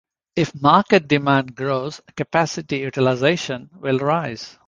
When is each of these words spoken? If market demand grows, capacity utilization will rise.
If 0.35 0.59
market 0.59 1.07
demand 1.07 1.53
grows, 1.55 2.01
capacity 2.15 2.77
utilization 2.79 3.69
will 3.75 3.99
rise. 3.99 4.57